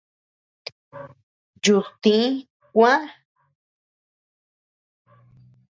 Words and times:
Yudtï 1.63 2.17
kuä. 2.71 2.93